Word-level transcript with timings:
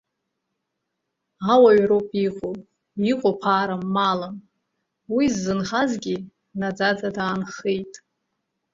Ауаҩроуп 1.53 2.07
иҟоу, 2.25 2.55
иҟоу 3.11 3.35
ԥарам, 3.41 3.83
малым, 3.95 4.35
уи 5.15 5.25
ззынхазгьы 5.33 6.15
наӡаӡа 6.59 7.09
даанхаӡеит. 7.15 7.93